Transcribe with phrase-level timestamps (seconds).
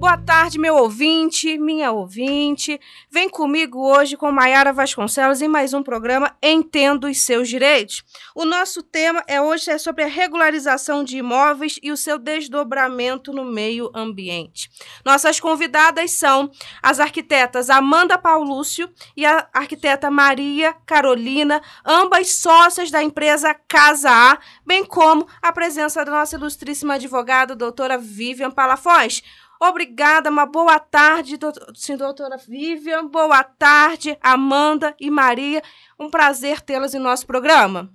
[0.00, 2.80] Boa tarde, meu ouvinte, minha ouvinte.
[3.10, 8.02] Vem comigo hoje com Maiara Vasconcelos em mais um programa Entendo os Seus Direitos.
[8.34, 13.30] O nosso tema é hoje é sobre a regularização de imóveis e o seu desdobramento
[13.30, 14.70] no meio ambiente.
[15.04, 16.50] Nossas convidadas são
[16.82, 24.38] as arquitetas Amanda Paulúcio e a arquiteta Maria Carolina, ambas sócias da empresa Casa A,
[24.64, 29.22] bem como a presença da nossa ilustríssima advogada, doutora Vivian Palafós.
[29.62, 33.06] Obrigada, uma boa tarde, doutor, sim, doutora Vivian.
[33.06, 35.62] Boa tarde, Amanda e Maria.
[35.98, 37.92] Um prazer tê-las em nosso programa.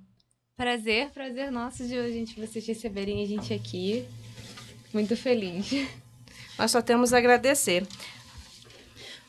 [0.56, 4.06] Prazer, prazer nosso de a gente, vocês receberem a gente aqui.
[4.94, 5.88] Muito feliz.
[6.56, 7.84] Nós só temos a agradecer.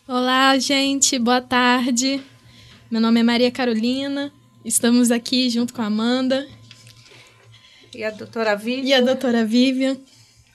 [0.08, 2.24] Olá, gente, boa tarde.
[2.92, 4.32] Meu nome é Maria Carolina.
[4.64, 6.48] Estamos aqui junto com a Amanda.
[7.96, 8.88] E a doutora Vivian.
[8.88, 9.98] E a doutora Vivian.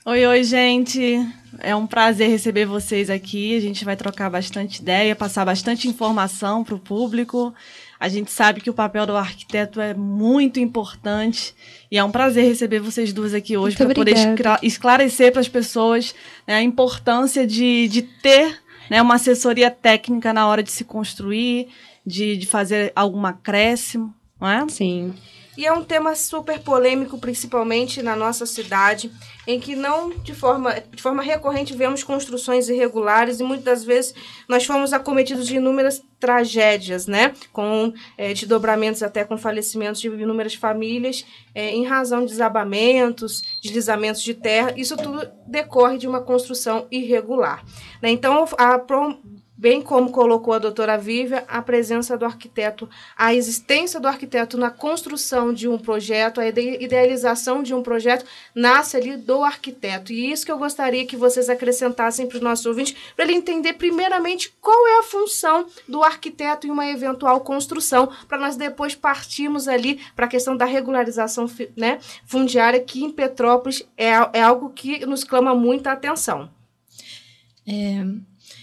[0.05, 1.25] Oi, oi, gente.
[1.61, 3.57] É um prazer receber vocês aqui.
[3.57, 7.55] A gente vai trocar bastante ideia, passar bastante informação para o público.
[8.01, 11.55] A gente sabe que o papel do arquiteto é muito importante
[11.89, 14.17] e é um prazer receber vocês duas aqui hoje para poder
[14.61, 16.13] esclarecer para as pessoas
[16.49, 21.69] né, a importância de, de ter né, uma assessoria técnica na hora de se construir,
[22.05, 24.69] de, de fazer algum acréscimo, não é?
[24.69, 25.15] Sim.
[25.57, 29.13] E é um tema super polêmico, principalmente na nossa cidade,
[29.47, 34.15] em que não de forma, de forma recorrente vemos construções irregulares e muitas vezes
[34.49, 37.35] nós fomos acometidos de inúmeras tragédias, né?
[37.53, 44.23] Com é, desdobramentos até com falecimentos de inúmeras famílias é, em razão de desabamentos, deslizamentos
[44.23, 44.73] de terra.
[44.77, 47.65] Isso tudo decorre de uma construção irregular.
[48.01, 48.11] Né?
[48.11, 48.79] Então, a
[49.63, 54.71] bem como colocou a doutora Vívia, a presença do arquiteto, a existência do arquiteto na
[54.71, 60.13] construção de um projeto, a idealização de um projeto, nasce ali do arquiteto.
[60.13, 63.75] E isso que eu gostaria que vocês acrescentassem para os nossos ouvintes, para ele entender
[63.75, 69.69] primeiramente qual é a função do arquiteto em uma eventual construção, para nós depois partirmos
[69.69, 75.07] ali para a questão da regularização né, fundiária, que em Petrópolis é, é algo que
[75.07, 76.51] nos clama muita atenção.
[77.65, 78.05] É,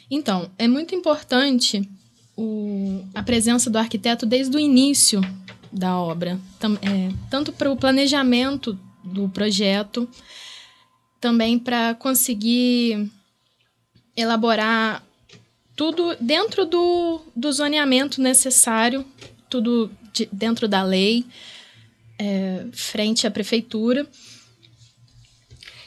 [0.09, 1.88] então, é muito importante
[2.36, 5.22] o, a presença do arquiteto desde o início
[5.72, 10.09] da obra, tam, é, tanto para o planejamento do projeto,
[11.19, 13.09] também para conseguir
[14.16, 15.03] elaborar
[15.75, 19.06] tudo dentro do, do zoneamento necessário,
[19.50, 21.25] tudo de, dentro da lei,
[22.18, 24.08] é, frente à prefeitura.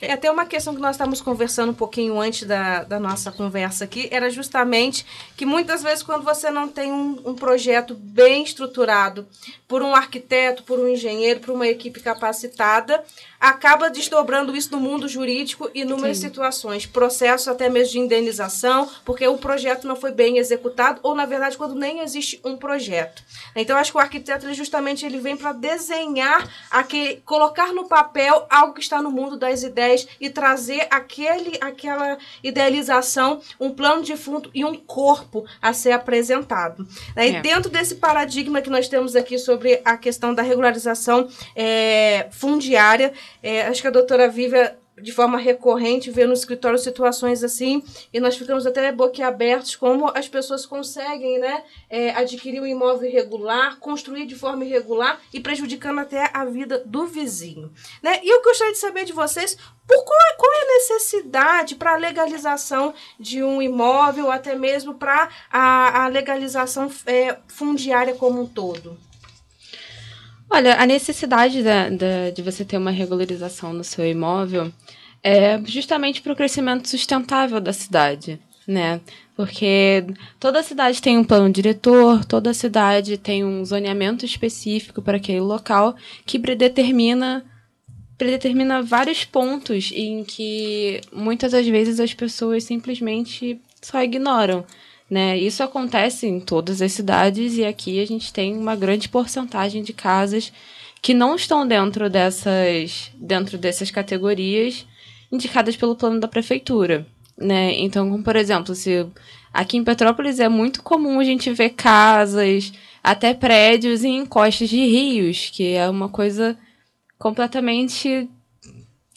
[0.03, 3.85] É até uma questão que nós estávamos conversando um pouquinho antes da, da nossa conversa
[3.85, 9.25] aqui, era justamente que muitas vezes quando você não tem um, um projeto bem estruturado
[9.69, 13.05] por um arquiteto, por um engenheiro, por uma equipe capacitada,
[13.41, 16.29] acaba desdobrando isso no mundo jurídico e inúmeras Sim.
[16.29, 21.27] situações, processos até mesmo de indenização, porque o projeto não foi bem executado ou na
[21.27, 23.23] verdade quando nem existe um projeto.
[23.55, 28.47] Então acho que o arquiteto ele, justamente ele vem para desenhar, aquele, colocar no papel
[28.51, 34.17] algo que está no mundo das ideias e trazer aquele aquela idealização, um plano de
[34.17, 36.87] fundo e um corpo a ser apresentado.
[37.15, 37.29] Né?
[37.29, 37.41] E é.
[37.41, 43.63] dentro desse paradigma que nós temos aqui sobre a questão da regularização é, fundiária, é,
[43.63, 47.83] acho que a doutora Viva de forma recorrente vê no escritório situações assim
[48.13, 53.79] e nós ficamos até boquiabertos como as pessoas conseguem né, é, adquirir um imóvel irregular,
[53.79, 57.73] construir de forma irregular e prejudicando até a vida do vizinho.
[58.03, 58.21] Né?
[58.23, 61.97] E eu gostaria de saber de vocês por qual, qual é a necessidade para a
[61.97, 68.97] legalização de um imóvel, até mesmo para a, a legalização é, fundiária como um todo.
[70.55, 74.71] Olha, a necessidade da, da, de você ter uma regularização no seu imóvel
[75.23, 79.01] é justamente para o crescimento sustentável da cidade, né?
[79.35, 80.05] Porque
[80.39, 85.97] toda cidade tem um plano diretor, toda cidade tem um zoneamento específico para aquele local
[86.27, 87.43] que predetermina
[88.19, 94.67] predetermina vários pontos em que muitas das vezes as pessoas simplesmente só ignoram.
[95.13, 95.37] Né?
[95.37, 99.93] Isso acontece em todas as cidades e aqui a gente tem uma grande porcentagem de
[99.93, 100.51] casas
[101.03, 104.87] que não estão dentro dessas, dentro dessas categorias
[105.31, 107.07] indicadas pelo plano da prefeitura.
[107.37, 107.79] Né?
[107.81, 109.07] Então, como, por exemplo, se
[109.53, 112.73] aqui em Petrópolis é muito comum a gente ver casas,
[113.05, 116.59] até prédios em encostas de rios, que é uma coisa
[117.19, 118.31] completamente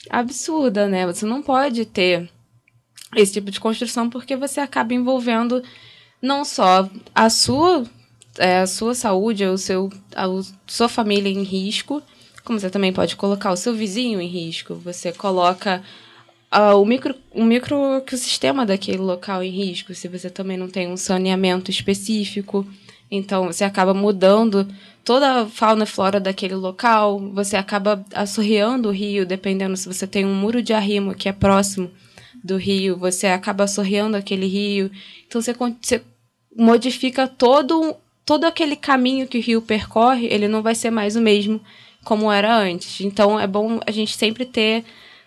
[0.09, 1.05] absurda, né?
[1.05, 2.29] Você não pode ter
[3.15, 5.61] esse tipo de construção porque você acaba envolvendo
[6.21, 7.83] não só a sua
[8.37, 10.25] é, a sua saúde, o seu, a,
[10.67, 12.01] sua família em risco,
[12.43, 14.75] como você também pode colocar o seu vizinho em risco.
[14.75, 15.81] Você coloca
[16.53, 20.97] uh, o, micro, o microecossistema daquele local em risco, se você também não tem um
[20.97, 22.67] saneamento específico.
[23.09, 24.67] Então, você acaba mudando
[25.03, 30.05] toda a fauna e flora daquele local, você acaba assorreando o rio, dependendo se você
[30.05, 31.89] tem um muro de arrimo que é próximo
[32.45, 34.91] do rio, você acaba assorreando aquele rio.
[35.27, 36.01] Então, você, você
[36.55, 37.95] modifica todo,
[38.25, 41.59] todo aquele caminho que o rio percorre, ele não vai ser mais o mesmo
[42.03, 43.01] como era antes.
[43.01, 44.85] Então, é bom a gente sempre ter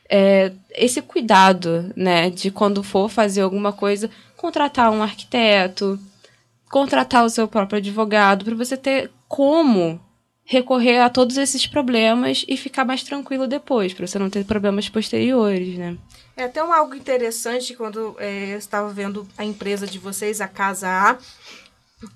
[0.09, 5.99] é, esse cuidado, né, de quando for fazer alguma coisa, contratar um arquiteto,
[6.71, 10.01] contratar o seu próprio advogado, para você ter como
[10.51, 14.89] recorrer a todos esses problemas e ficar mais tranquilo depois, para você não ter problemas
[14.89, 15.95] posteriores, né?
[16.35, 20.49] É até um algo interessante quando é, eu estava vendo a empresa de vocês, a
[20.49, 21.19] Casa A,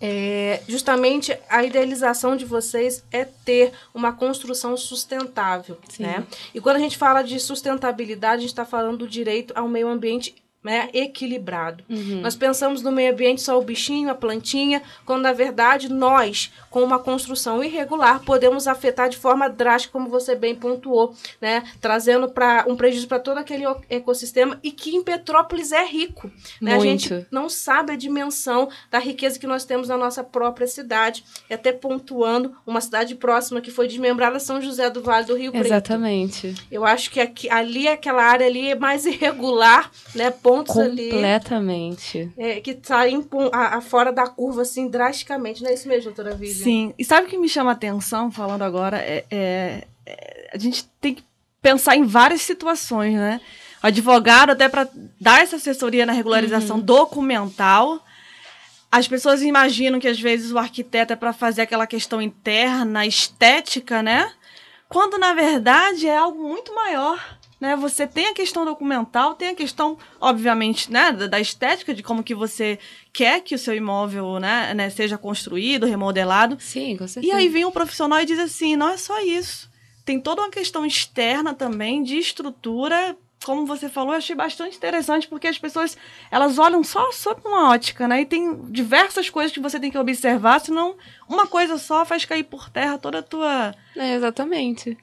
[0.00, 6.04] é, justamente a idealização de vocês é ter uma construção sustentável, Sim.
[6.04, 6.24] né?
[6.54, 9.88] E quando a gente fala de sustentabilidade, a gente está falando do direito ao meio
[9.88, 11.84] ambiente né, equilibrado.
[11.88, 12.20] Uhum.
[12.20, 16.82] Nós pensamos no meio ambiente só o bichinho, a plantinha, quando na verdade nós, com
[16.82, 22.64] uma construção irregular, podemos afetar de forma drástica, como você bem pontuou, né, trazendo para
[22.68, 26.30] um prejuízo para todo aquele ecossistema e que em Petrópolis é rico.
[26.60, 26.74] Né?
[26.74, 31.24] A gente não sabe a dimensão da riqueza que nós temos na nossa própria cidade.
[31.48, 35.52] E até pontuando uma cidade próxima que foi desmembrada, São José do Vale do Rio
[35.52, 35.66] Preto.
[35.66, 36.54] Exatamente.
[36.70, 40.30] Eu acho que aqui, ali, aquela área ali é mais irregular, né?
[40.52, 42.30] Pontos Completamente.
[42.36, 42.52] ali.
[42.52, 45.62] É, que saem a, a, fora da curva, assim, drasticamente.
[45.62, 46.64] Não é isso mesmo, doutora Vivian?
[46.64, 46.94] Sim.
[46.98, 48.98] E sabe o que me chama a atenção, falando agora?
[48.98, 51.24] É, é, é a gente tem que
[51.60, 53.40] pensar em várias situações, né?
[53.82, 54.88] O advogado, até para
[55.20, 56.82] dar essa assessoria na regularização uhum.
[56.82, 58.04] documental.
[58.90, 64.02] As pessoas imaginam que às vezes o arquiteto é para fazer aquela questão interna, estética,
[64.02, 64.30] né?
[64.88, 67.18] Quando na verdade é algo muito maior
[67.62, 67.76] né?
[67.76, 72.24] Você tem a questão documental, tem a questão, obviamente, né, da, da estética de como
[72.24, 72.76] que você
[73.12, 76.56] quer que o seu imóvel, né, né, seja construído, remodelado.
[76.58, 77.32] Sim, com certeza.
[77.32, 79.70] E aí vem um profissional e diz assim, não é só isso.
[80.04, 85.26] Tem toda uma questão externa também de estrutura como você falou, eu achei bastante interessante
[85.26, 85.96] porque as pessoas
[86.30, 88.20] elas olham só sob uma ótica, né?
[88.20, 90.96] E tem diversas coisas que você tem que observar, senão
[91.28, 93.74] uma coisa só faz cair por terra toda a tua.
[93.96, 94.96] É, exatamente.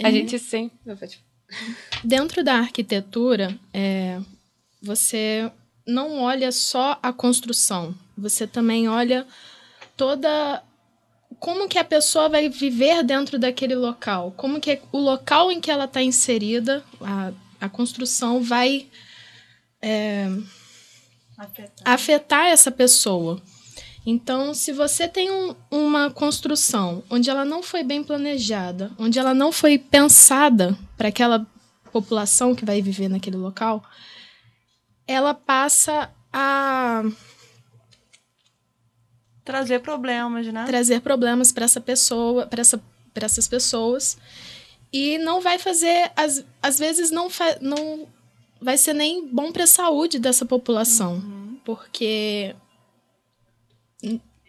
[0.00, 0.12] A uhum.
[0.12, 0.78] gente sempre.
[2.02, 4.20] Dentro da arquitetura, é,
[4.82, 5.50] você
[5.86, 9.26] não olha só a construção, você também olha
[9.96, 10.62] toda
[11.38, 15.70] como que a pessoa vai viver dentro daquele local, como que o local em que
[15.70, 18.86] ela está inserida, a, a construção vai
[19.80, 20.28] é,
[21.36, 21.72] afetar.
[21.84, 23.40] afetar essa pessoa.
[24.04, 29.34] Então, se você tem um, uma construção onde ela não foi bem planejada, onde ela
[29.34, 31.46] não foi pensada para aquela
[31.90, 33.82] população que vai viver naquele local,
[35.06, 37.02] ela passa a
[39.42, 40.66] trazer problemas, né?
[40.66, 42.78] Trazer problemas para essa pessoa, para essa,
[43.14, 44.18] essas pessoas
[44.92, 47.28] e não vai fazer às, às vezes não
[47.62, 48.06] não
[48.60, 51.58] vai ser nem bom para a saúde dessa população, uhum.
[51.64, 52.54] porque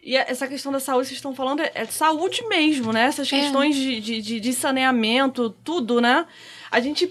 [0.02, 3.04] e essa questão da saúde, vocês estão falando, é, é saúde mesmo, né?
[3.04, 3.38] Essas é.
[3.38, 6.26] questões de, de, de, saneamento, tudo, né?
[6.72, 7.06] A gente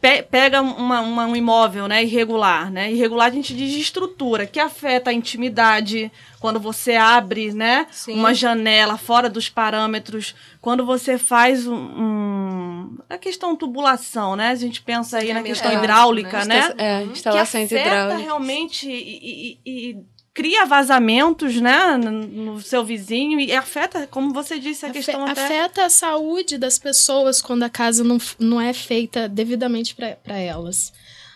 [0.00, 2.90] pe pega uma, uma, um imóvel né, irregular, né?
[2.90, 8.98] Irregular a gente diz estrutura, que afeta a intimidade, quando você abre né, uma janela
[8.98, 14.48] fora dos parâmetros, quando você faz um, um, a questão tubulação, né?
[14.48, 16.74] A gente pensa aí na questão é, hidráulica, né?
[16.76, 18.24] É, instalações que afeta hidráulicas.
[18.24, 24.86] realmente e, e, e cria vazamentos, né, no seu vizinho e afeta, como você disse,
[24.86, 25.44] a Afe questão até...
[25.44, 30.92] Afeta a saúde das pessoas quando a casa não, não é feita devidamente para elas.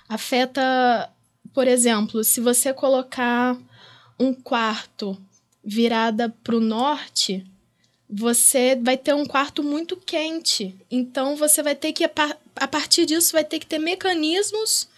[0.09, 1.11] Afeta,
[1.53, 3.57] por exemplo, se você colocar
[4.19, 5.17] um quarto
[5.63, 7.45] virada para o norte,
[8.09, 10.75] você vai ter um quarto muito quente.
[10.91, 14.89] Então, você vai ter que, a partir disso, vai ter que ter mecanismos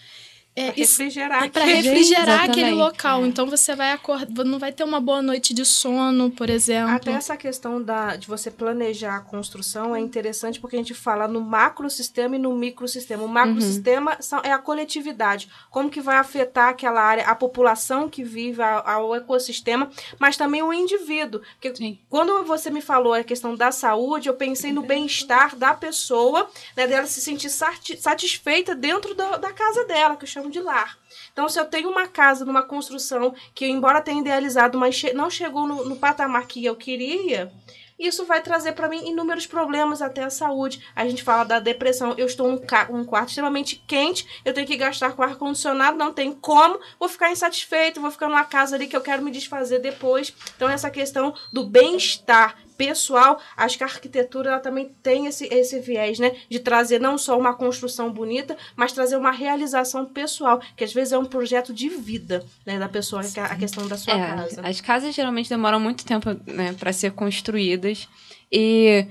[0.59, 3.25] é, refrigerar, para refrigerar aquele local.
[3.25, 3.29] É.
[3.29, 6.95] Então você vai acordar, não vai ter uma boa noite de sono, por exemplo.
[6.95, 11.29] Até essa questão da, de você planejar a construção é interessante porque a gente fala
[11.29, 13.23] no macrosistema e no microsistema.
[13.23, 14.23] O macrosistema uhum.
[14.23, 19.15] são, é a coletividade, como que vai afetar aquela área, a população que vive, ao
[19.15, 19.89] ecossistema,
[20.19, 21.41] mas também o indivíduo.
[21.53, 21.99] Porque Sim.
[22.09, 26.89] quando você me falou a questão da saúde, eu pensei no bem-estar da pessoa, né,
[26.89, 30.99] dela se sentir satisfeita dentro da, da casa dela, que eu chamo de lar.
[31.33, 35.31] Então, se eu tenho uma casa numa construção que, embora tenha idealizado, mas che não
[35.31, 37.53] chegou no, no patamar que eu queria,
[37.99, 40.81] isso vai trazer para mim inúmeros problemas até a saúde.
[40.95, 42.15] A gente fala da depressão.
[42.17, 46.33] Eu estou num, num quarto extremamente quente, eu tenho que gastar com ar-condicionado, não tem
[46.33, 50.33] como, vou ficar insatisfeito, vou ficar numa casa ali que eu quero me desfazer depois.
[50.55, 55.81] Então, essa questão do bem-estar pessoal, acho que a arquitetura ela também tem esse, esse
[55.81, 56.37] viés, né?
[56.49, 61.13] De trazer não só uma construção bonita, mas trazer uma realização pessoal, que às vezes
[61.13, 62.79] é um projeto de vida, né?
[62.79, 63.41] Da pessoa, Sim.
[63.41, 64.61] a questão da sua é, casa.
[64.63, 68.09] As casas geralmente demoram muito tempo né, para ser construídas.
[68.51, 69.05] E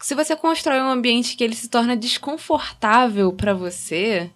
[0.00, 4.30] se você constrói um ambiente que ele se torna desconfortável para você,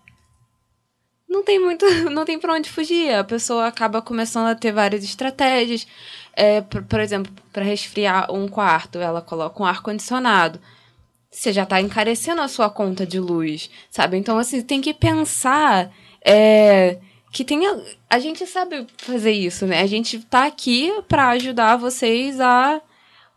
[1.37, 3.15] não tem muito, não tem para onde fugir.
[3.15, 5.87] A pessoa acaba começando a ter várias estratégias.
[6.33, 10.61] É, por, por exemplo, para resfriar um quarto, ela coloca um ar-condicionado.
[11.31, 14.17] Você já está encarecendo a sua conta de luz, sabe?
[14.17, 15.91] Então, assim, tem que pensar
[16.25, 16.99] é,
[17.31, 17.79] que tenha.
[18.09, 19.81] A gente sabe fazer isso, né?
[19.83, 22.81] A gente está aqui para ajudar vocês a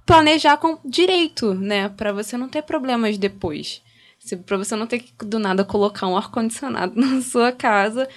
[0.05, 1.89] planejar com direito, né?
[1.89, 3.81] Para você não ter problemas depois.
[4.35, 8.07] Para você não ter que do nada colocar um ar condicionado na sua casa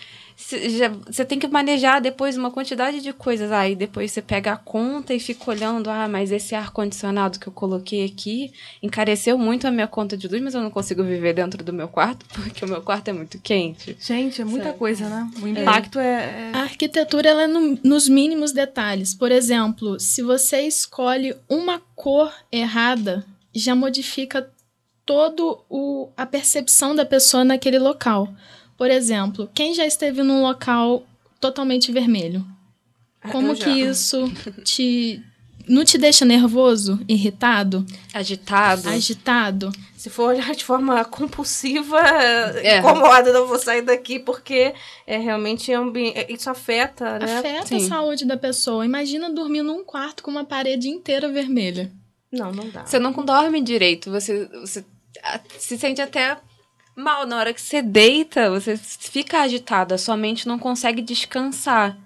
[1.07, 3.53] você tem que manejar depois uma quantidade de coisas.
[3.53, 7.53] Aí depois você pega a conta e fica olhando, ah, mas esse ar-condicionado que eu
[7.53, 8.53] coloquei aqui
[8.83, 11.89] encareceu muito a minha conta de luz, mas eu não consigo viver dentro do meu
[11.89, 13.97] quarto, porque o meu quarto é muito quente.
[14.01, 15.31] Gente, é muita coisa, né?
[15.41, 16.51] O impacto é.
[16.51, 16.51] é...
[16.55, 19.15] A arquitetura ela é no, nos mínimos detalhes.
[19.15, 24.51] Por exemplo, se você escolhe uma cor errada, já modifica
[25.05, 28.29] todo o, a percepção da pessoa naquele local.
[28.77, 31.05] Por exemplo, quem já esteve num local
[31.41, 32.45] totalmente vermelho?
[33.21, 34.31] Ah, Como que isso
[34.65, 35.23] te
[35.69, 38.89] não te deixa nervoso, irritado, agitado?
[38.89, 39.73] Agitado.
[39.97, 42.79] Se for olhar de forma compulsiva, é.
[42.79, 44.75] incomoda, não vou sair daqui porque
[45.07, 47.39] é realmente é, isso afeta, né?
[47.39, 47.77] Afeta Sim.
[47.77, 48.85] a saúde da pessoa.
[48.85, 51.93] Imagina dormir num quarto com uma parede inteira vermelha.
[52.33, 52.87] Não, não dá.
[52.87, 54.85] Você não dorme direito, você, você
[55.59, 56.39] se sente até
[56.97, 57.27] mal.
[57.27, 61.97] Na hora que você deita, você fica agitado, a sua mente não consegue descansar.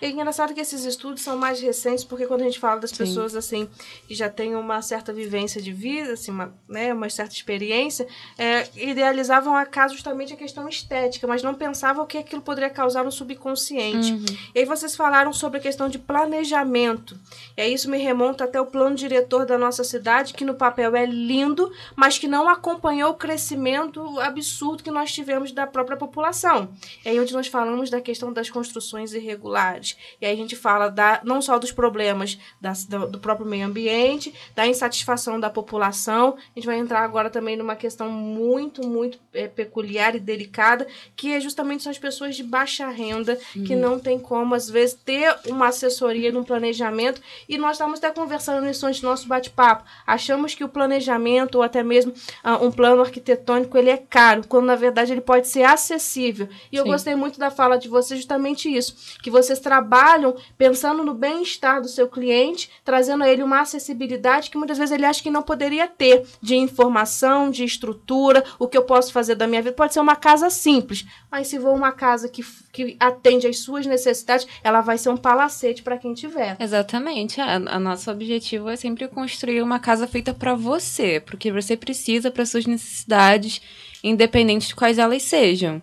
[0.00, 2.98] É engraçado que esses estudos são mais recentes, porque quando a gente fala das Sim.
[2.98, 3.68] pessoas assim
[4.08, 8.06] que já têm uma certa vivência de vida, assim, uma, né, uma certa experiência,
[8.38, 12.70] é, idealizavam a casa justamente a questão estética, mas não pensavam o que aquilo poderia
[12.70, 14.12] causar no subconsciente.
[14.12, 14.24] Uhum.
[14.54, 17.18] E aí vocês falaram sobre a questão de planejamento.
[17.56, 20.96] E aí isso me remonta até o plano diretor da nossa cidade, que no papel
[20.96, 26.70] é lindo, mas que não acompanhou o crescimento absurdo que nós tivemos da própria população.
[27.04, 29.89] E aí onde nós falamos da questão das construções irregulares
[30.20, 33.66] e aí a gente fala da, não só dos problemas da, do, do, próprio meio
[33.66, 36.36] ambiente, da insatisfação da população.
[36.36, 41.32] A gente vai entrar agora também numa questão muito, muito é, peculiar e delicada, que
[41.32, 43.64] é justamente são as pessoas de baixa renda, uhum.
[43.64, 47.20] que não tem como, às vezes, ter uma assessoria num planejamento.
[47.48, 49.84] E nós estávamos até conversando nisso antes do nosso bate-papo.
[50.06, 52.12] Achamos que o planejamento, ou até mesmo
[52.44, 56.48] uh, um plano arquitetônico, ele é caro, quando na verdade ele pode ser acessível.
[56.70, 56.82] E Sim.
[56.82, 61.14] eu gostei muito da fala de vocês, justamente isso, que vocês trabalham trabalham pensando no
[61.14, 65.30] bem-estar do seu cliente, trazendo a ele uma acessibilidade que muitas vezes ele acha que
[65.30, 69.74] não poderia ter, de informação, de estrutura, o que eu posso fazer da minha vida.
[69.74, 73.86] Pode ser uma casa simples, mas se for uma casa que, que atende às suas
[73.86, 76.56] necessidades, ela vai ser um palacete para quem tiver.
[76.60, 77.40] Exatamente.
[77.40, 82.30] A, a nosso objetivo é sempre construir uma casa feita para você, porque você precisa
[82.30, 83.62] para suas necessidades,
[84.04, 85.80] independente de quais elas sejam.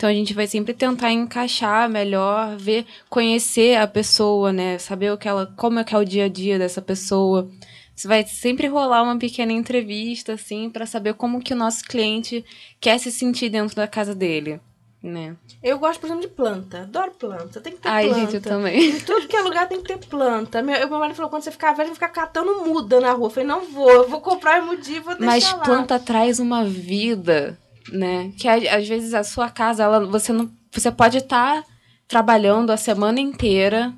[0.00, 4.78] Então a gente vai sempre tentar encaixar melhor, ver, conhecer a pessoa, né?
[4.78, 7.50] Saber o que ela, como é que é o dia a dia dessa pessoa.
[7.94, 12.42] Você vai sempre rolar uma pequena entrevista assim para saber como que o nosso cliente
[12.80, 14.58] quer se sentir dentro da casa dele.
[15.02, 15.36] Né?
[15.62, 16.80] Eu gosto, por exemplo, de planta.
[16.80, 17.60] Adoro planta.
[17.60, 18.20] Tem que ter Ai, planta.
[18.20, 18.92] gente, eu também.
[18.92, 20.62] Em tudo que é lugar tem que ter planta.
[20.62, 23.26] Meu, meu marido falou, quando você ficar velho, vai ficar catando muda na rua.
[23.26, 23.90] Eu falei, não vou.
[23.90, 25.58] Eu vou comprar e mudir e vou deixar Mas lá.
[25.58, 27.58] planta traz uma vida
[27.92, 28.32] né?
[28.36, 31.68] Que às vezes a sua casa, ela, você não, você pode estar tá
[32.06, 33.92] trabalhando a semana inteira,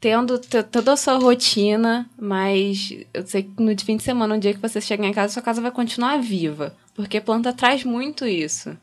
[0.00, 0.38] tendo
[0.70, 4.60] toda a sua rotina, mas eu sei que no fim de semana, um dia que
[4.60, 8.76] você chegar em casa, sua casa vai continuar viva, porque planta traz muito isso.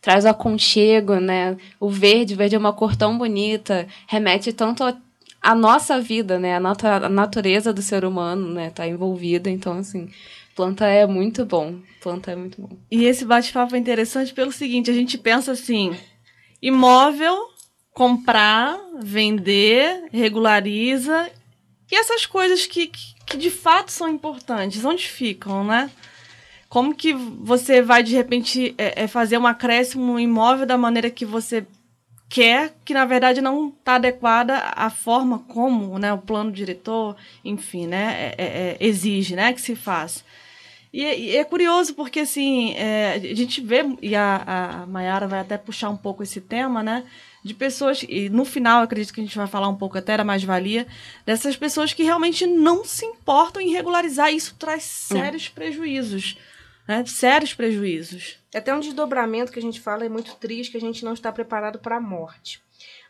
[0.00, 1.56] Traz o aconchego, né?
[1.78, 4.82] O verde, o verde é uma cor tão bonita, remete tanto
[5.40, 6.56] a nossa vida, né?
[6.56, 8.70] A, nat a natureza do ser humano, né?
[8.70, 9.50] Tá envolvida.
[9.50, 10.08] Então, assim,
[10.54, 11.80] Planta é muito bom.
[12.00, 12.76] Planta é muito bom.
[12.90, 15.96] E esse bate-papo é interessante pelo seguinte: a gente pensa assim,
[16.60, 17.36] imóvel,
[17.92, 21.30] comprar, vender, regulariza.
[21.90, 25.90] E essas coisas que, que, de fato são importantes, onde ficam, né?
[26.68, 31.26] Como que você vai, de repente, é, é fazer um acréscimo imóvel da maneira que
[31.26, 31.66] você
[32.30, 37.86] quer, que na verdade não está adequada à forma como né, o plano diretor, enfim,
[37.86, 40.24] né, é, é, é exige né, que se faça.
[40.92, 45.40] E, e, é curioso porque, assim, é, a gente vê, e a, a Mayara vai
[45.40, 47.04] até puxar um pouco esse tema, né?
[47.42, 50.22] De pessoas, e no final acredito que a gente vai falar um pouco até da
[50.22, 50.86] mais-valia,
[51.24, 54.32] dessas pessoas que realmente não se importam em regularizar.
[54.32, 55.52] Isso traz sérios hum.
[55.54, 56.36] prejuízos.
[56.86, 57.04] Né?
[57.06, 58.36] Sérios prejuízos.
[58.52, 61.14] É até um desdobramento que a gente fala, é muito triste, que a gente não
[61.14, 62.60] está preparado para a morte.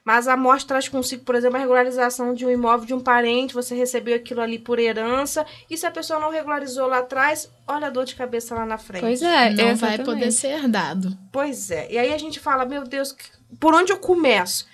[0.05, 3.55] Mas a morte traz consigo, por exemplo, a regularização de um imóvel de um parente,
[3.55, 7.87] você recebeu aquilo ali por herança, e se a pessoa não regularizou lá atrás, olha
[7.87, 9.03] a dor de cabeça lá na frente.
[9.03, 9.79] Pois é, não exatamente.
[9.79, 11.17] vai poder ser herdado.
[11.31, 11.87] Pois é.
[11.91, 13.15] E aí a gente fala, meu Deus,
[13.61, 14.67] por onde eu começo?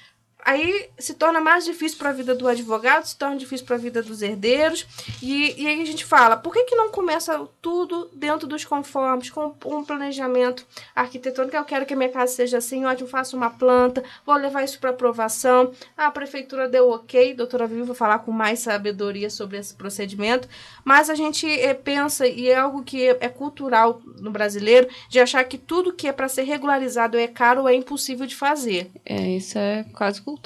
[0.49, 3.79] Aí se torna mais difícil para a vida do advogado, se torna difícil para a
[3.79, 4.87] vida dos herdeiros.
[5.23, 9.29] E, e aí a gente fala, por que, que não começa tudo dentro dos conformes,
[9.29, 11.55] com um planejamento arquitetônico?
[11.55, 14.81] Eu quero que a minha casa seja assim, ótimo, faço uma planta, vou levar isso
[14.81, 15.71] para aprovação.
[15.95, 20.49] A prefeitura deu ok, doutora Vivi vai falar com mais sabedoria sobre esse procedimento,
[20.83, 25.21] mas a gente é, pensa, e é algo que é, é cultural no brasileiro, de
[25.21, 28.91] achar que tudo que é para ser regularizado é caro ou é impossível de fazer.
[29.05, 30.38] É, isso é quase cultura.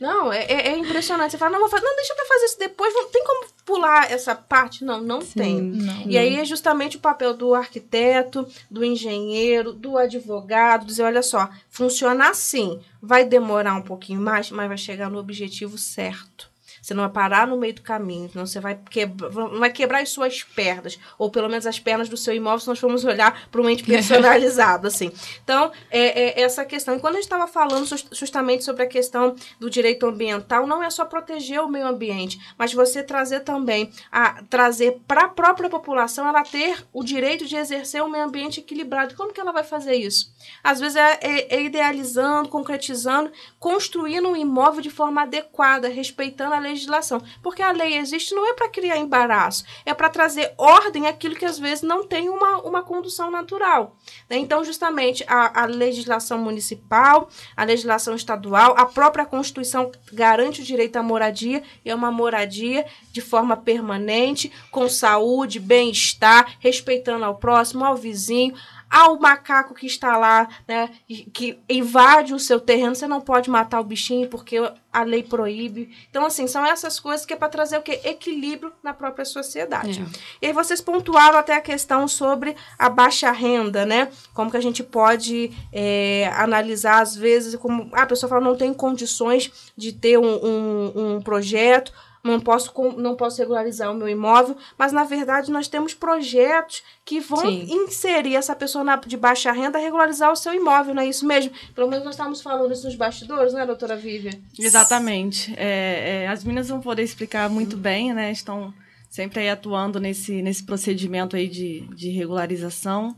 [0.00, 1.32] Não, é, é, é impressionante.
[1.32, 2.94] Você fala, não, vou fazer, não, deixa pra fazer isso depois.
[3.10, 4.84] Tem como pular essa parte?
[4.84, 5.60] Não, não Sim, tem.
[5.60, 6.20] Não, e não.
[6.20, 12.30] aí é justamente o papel do arquiteto, do engenheiro, do advogado, dizer, olha só, funciona
[12.30, 12.80] assim.
[13.02, 16.47] Vai demorar um pouquinho mais, mas vai chegar no objetivo certo.
[16.88, 20.08] Você não vai parar no meio do caminho, senão você vai, quebra, vai quebrar as
[20.08, 23.60] suas pernas, ou pelo menos as pernas do seu imóvel, se nós formos olhar para
[23.60, 25.12] um ente personalizado, assim.
[25.44, 26.96] Então, é, é, essa questão.
[26.96, 30.88] E quando a gente estava falando justamente sobre a questão do direito ambiental, não é
[30.88, 36.26] só proteger o meio ambiente, mas você trazer também, a, trazer para a própria população
[36.26, 39.14] ela ter o direito de exercer um meio ambiente equilibrado.
[39.14, 40.32] Como que ela vai fazer isso?
[40.64, 46.58] Às vezes é, é, é idealizando, concretizando, construindo um imóvel de forma adequada, respeitando a
[46.58, 47.22] lei legislação.
[47.42, 51.44] Porque a lei existe não é para criar embaraço, é para trazer ordem àquilo que
[51.44, 53.96] às vezes não tem uma, uma condução natural.
[54.28, 54.38] Né?
[54.38, 60.96] Então, justamente, a, a legislação municipal, a legislação estadual, a própria Constituição garante o direito
[60.96, 67.84] à moradia, e é uma moradia de forma permanente, com saúde, bem-estar, respeitando ao próximo,
[67.84, 68.54] ao vizinho,
[68.90, 70.90] ao macaco que está lá, né,
[71.32, 74.56] que invade o seu terreno, você não pode matar o bichinho porque
[74.92, 75.94] a lei proíbe.
[76.10, 78.00] Então, assim, são essas coisas que é para trazer o quê?
[78.02, 80.00] Equilíbrio na própria sociedade.
[80.00, 80.18] É.
[80.42, 84.10] E aí vocês pontuaram até a questão sobre a baixa renda, né?
[84.32, 88.56] Como que a gente pode é, analisar, às vezes, como ah, a pessoa fala, não
[88.56, 91.92] tem condições de ter um, um, um projeto,
[92.28, 97.20] não posso, não posso regularizar o meu imóvel, mas na verdade nós temos projetos que
[97.20, 97.66] vão Sim.
[97.68, 101.26] inserir essa pessoa na, de baixa renda a regularizar o seu imóvel, não é isso
[101.26, 101.52] mesmo?
[101.74, 104.32] Pelo menos nós estávamos falando isso nos bastidores, né, doutora Vivian?
[104.58, 105.54] Exatamente.
[105.56, 107.80] É, é, as meninas vão poder explicar muito hum.
[107.80, 108.30] bem, né?
[108.30, 108.72] Estão
[109.08, 113.16] sempre aí atuando nesse, nesse procedimento aí de, de regularização.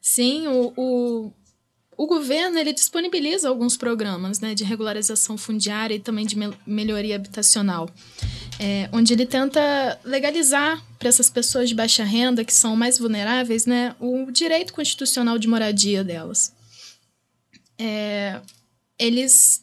[0.00, 1.32] Sim, o, o
[2.00, 7.14] o governo ele disponibiliza alguns programas né, de regularização fundiária e também de me melhoria
[7.14, 7.90] habitacional,
[8.58, 13.66] é, onde ele tenta legalizar para essas pessoas de baixa renda, que são mais vulneráveis,
[13.66, 16.54] né, o direito constitucional de moradia delas.
[17.78, 18.40] É,
[18.98, 19.60] eles,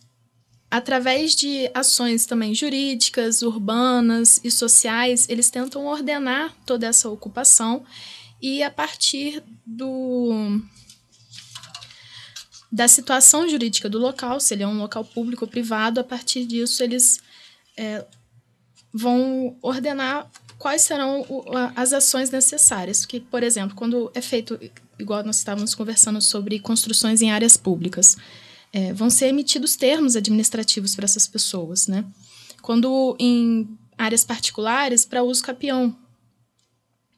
[0.70, 7.84] através de ações também jurídicas, urbanas e sociais, eles tentam ordenar toda essa ocupação
[8.40, 10.62] e a partir do
[12.72, 16.46] da situação jurídica do local, se ele é um local público ou privado, a partir
[16.46, 17.20] disso eles
[17.78, 18.06] é,
[18.94, 23.06] vão ordenar quais serão o, as ações necessárias.
[23.06, 24.60] Que, por exemplo, quando é feito,
[25.00, 28.18] igual nós estávamos conversando sobre construções em áreas públicas,
[28.74, 32.04] é, vão ser emitidos termos administrativos para essas pessoas, né?
[32.62, 35.96] Quando em áreas particulares, para uso capião,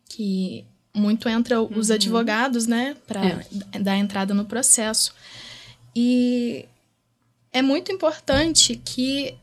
[0.07, 0.65] que
[0.99, 1.95] muito entra os uhum.
[1.95, 3.25] advogados, né, para
[3.73, 3.79] é.
[3.79, 5.13] dar entrada no processo.
[5.95, 6.65] E
[7.51, 9.33] é muito importante que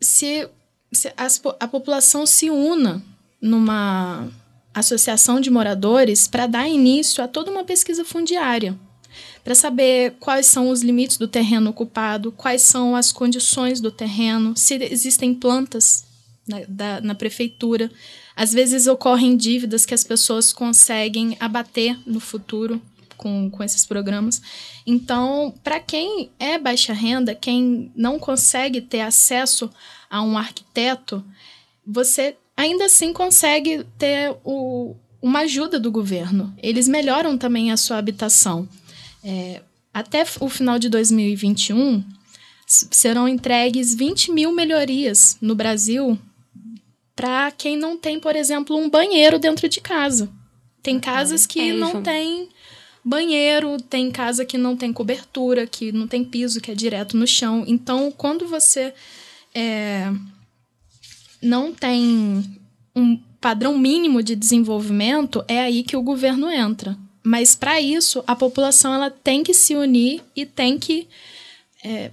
[0.00, 0.48] se,
[0.92, 3.02] se as, a população se una
[3.40, 4.28] numa
[4.74, 8.78] associação de moradores para dar início a toda uma pesquisa fundiária,
[9.44, 14.54] para saber quais são os limites do terreno ocupado, quais são as condições do terreno,
[14.56, 16.04] se existem plantas
[16.46, 17.90] na, da, na prefeitura.
[18.34, 22.80] Às vezes ocorrem dívidas que as pessoas conseguem abater no futuro
[23.16, 24.42] com, com esses programas.
[24.86, 29.70] Então, para quem é baixa renda, quem não consegue ter acesso
[30.10, 31.24] a um arquiteto,
[31.86, 36.52] você ainda assim consegue ter o, uma ajuda do governo.
[36.60, 38.68] Eles melhoram também a sua habitação.
[39.22, 39.62] É,
[39.94, 42.02] até o final de 2021,
[42.66, 46.18] serão entregues 20 mil melhorias no Brasil
[47.14, 50.30] para quem não tem, por exemplo, um banheiro dentro de casa.
[50.82, 52.48] Tem casas que É, não tem
[53.04, 57.26] banheiro, tem casa que não tem cobertura, que não tem piso, que é direto no
[57.26, 57.64] chão.
[57.66, 58.94] Então, quando você
[59.54, 60.10] é,
[61.40, 62.60] não tem
[62.94, 66.96] um padrão mínimo de desenvolvimento, é aí que o governo entra.
[67.22, 71.08] Mas para isso, a população ela tem que se unir e tem que,
[71.84, 72.10] é,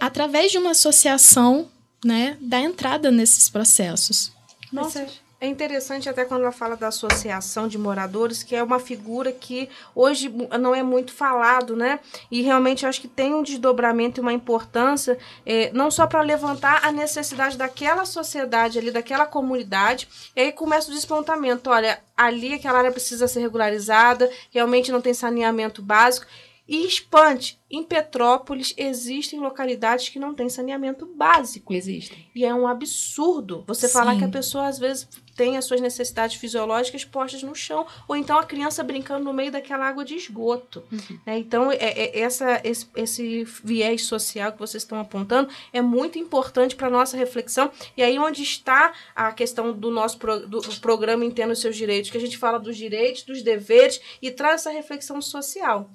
[0.00, 1.68] através de uma associação,
[2.04, 4.32] né, dar entrada nesses processos.
[4.72, 5.06] Nossa,
[5.40, 9.70] é interessante até quando ela fala da associação de moradores, que é uma figura que
[9.94, 10.28] hoje
[10.60, 11.98] não é muito falado, né?
[12.30, 16.84] E realmente acho que tem um desdobramento e uma importância, eh, não só para levantar
[16.84, 21.70] a necessidade daquela sociedade ali, daquela comunidade, e aí começa o despontamento.
[21.70, 26.26] Olha, ali aquela área precisa ser regularizada, realmente não tem saneamento básico.
[26.72, 27.58] E expande.
[27.68, 31.72] Em Petrópolis existem localidades que não têm saneamento básico.
[31.74, 32.26] Existem.
[32.34, 34.18] E é um absurdo você falar Sim.
[34.20, 38.38] que a pessoa às vezes tem as suas necessidades fisiológicas postas no chão, ou então
[38.38, 40.84] a criança brincando no meio daquela água de esgoto.
[41.26, 41.38] né?
[41.38, 46.76] Então, é, é- essa, esse, esse viés social que vocês estão apontando é muito importante
[46.76, 47.70] para a nossa reflexão.
[47.96, 51.76] E aí, onde está a questão do nosso pro- do, do programa Entenda os Seus
[51.76, 55.90] Direitos, que a gente fala dos direitos, dos deveres e traz essa reflexão social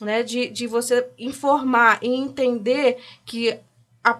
[0.00, 3.58] né, de, de você informar e entender que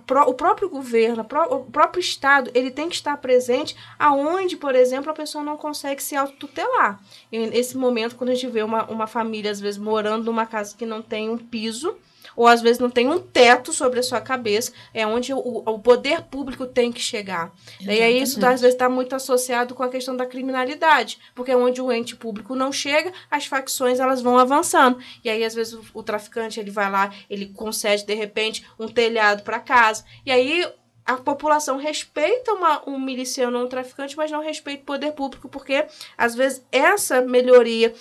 [0.07, 5.11] pró- o próprio governo, o próprio Estado, ele tem que estar presente aonde, por exemplo,
[5.11, 7.01] a pessoa não consegue se autotutelar.
[7.31, 10.85] Nesse momento, quando a gente vê uma, uma família, às vezes, morando numa casa que
[10.87, 11.97] não tem um piso,
[12.37, 15.79] ou às vezes não tem um teto sobre a sua cabeça, é onde o, o
[15.79, 17.53] poder público tem que chegar.
[17.81, 21.57] E aí isso às vezes está muito associado com a questão da criminalidade, porque é
[21.57, 24.99] onde o ente público não chega, as facções elas vão avançando.
[25.25, 28.87] E aí às vezes o, o traficante ele vai lá, ele concede de repente um
[28.87, 30.05] telhado para casa.
[30.25, 30.65] E aí
[31.07, 35.49] a população respeita uma, um miliciano ou um traficante, mas não respeita o poder público,
[35.49, 35.87] porque
[36.19, 37.95] às vezes essa melhoria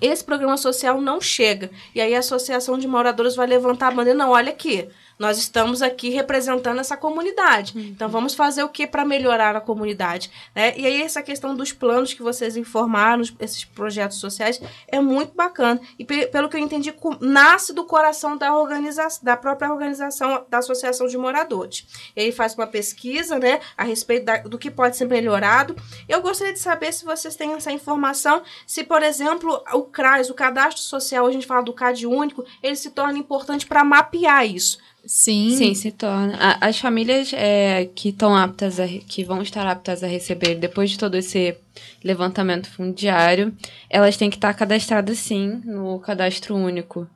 [0.00, 1.70] esse programa social não chega.
[1.94, 5.82] E aí a associação de moradores vai levantar a bandeira, não, olha aqui, nós estamos
[5.82, 7.78] aqui representando essa comunidade.
[7.78, 10.74] Então vamos fazer o que para melhorar a comunidade, né?
[10.76, 15.80] E aí essa questão dos planos que vocês informaram, esses projetos sociais, é muito bacana.
[15.98, 20.58] E pe- pelo que eu entendi, nasce do coração da organização, da própria organização da
[20.58, 21.86] associação de moradores.
[22.16, 25.76] E aí faz uma pesquisa, né, a respeito da- do que pode ser melhorado.
[26.08, 30.34] Eu gostaria de saber se vocês têm essa informação, se, por exemplo, o CRAS, o
[30.34, 34.78] cadastro social, a gente fala do CAD único, ele se torna importante para mapear isso.
[35.06, 35.54] Sim.
[35.56, 36.36] Sim, se torna.
[36.36, 40.90] A- As famílias é, que estão aptas a, que vão estar aptas a receber depois
[40.90, 41.54] de todo esse
[42.02, 43.54] levantamento fundiário,
[43.90, 47.06] elas têm que estar cadastradas sim no cadastro único.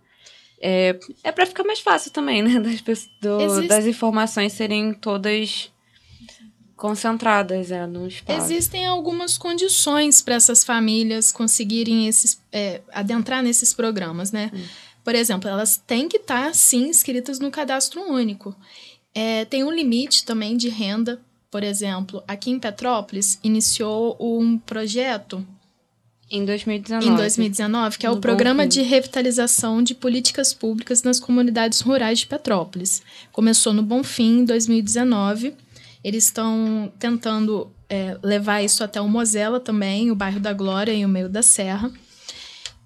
[0.61, 2.59] É, é para ficar mais fácil também, né?
[2.61, 2.81] Das,
[3.21, 5.71] do- Existe- das informações serem todas
[6.77, 8.39] concentradas é, num espaço.
[8.53, 14.51] Existem algumas condições para essas famílias conseguirem esses, é, adentrar nesses programas, né?
[15.09, 18.55] Por exemplo, elas têm que estar, sim, inscritas no cadastro único.
[19.15, 21.19] É, tem um limite também de renda.
[21.51, 25.43] Por exemplo, aqui em Petrópolis, iniciou um projeto
[26.31, 27.09] Em 2019.
[27.09, 32.27] em 2019, que é o Programa de Revitalização de Políticas Públicas nas Comunidades Rurais de
[32.27, 33.01] Petrópolis.
[33.33, 35.55] Começou no Bonfim, em 2019.
[36.05, 41.03] Eles estão tentando é, levar isso até o Mosela também, o bairro da Glória e
[41.03, 41.91] o meio da Serra.